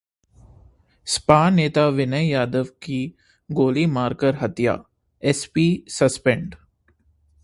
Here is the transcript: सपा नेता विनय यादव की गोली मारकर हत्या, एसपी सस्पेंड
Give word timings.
सपा 1.07 1.49
नेता 1.49 1.87
विनय 1.87 2.27
यादव 2.29 2.63
की 2.81 3.15
गोली 3.49 3.85
मारकर 3.85 4.35
हत्या, 4.35 4.75
एसपी 5.23 5.85
सस्पेंड 5.89 6.55